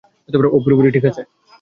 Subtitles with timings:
[0.49, 1.21] ও পুরোপুরি ঠিক আছে।